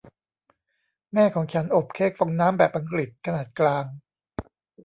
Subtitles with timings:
[1.13, 3.85] แม่ของฉันอบเค้กฟองน้ำแบบอังกฤษขนาดกลาง